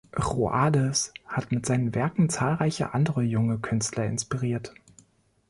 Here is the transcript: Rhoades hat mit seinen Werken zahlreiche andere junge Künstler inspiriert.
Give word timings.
Rhoades 0.17 1.13
hat 1.27 1.51
mit 1.51 1.67
seinen 1.67 1.93
Werken 1.93 2.27
zahlreiche 2.27 2.95
andere 2.95 3.21
junge 3.21 3.59
Künstler 3.59 4.05
inspiriert. 4.07 4.73